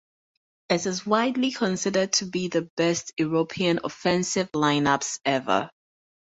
It 0.69 0.83
is 0.87 1.05
widely 1.05 1.51
considered 1.51 2.13
to 2.13 2.25
be 2.25 2.47
the 2.47 2.67
best 2.75 3.11
European 3.19 3.81
offensive 3.83 4.51
lineups 4.51 5.19
ever. 5.25 5.69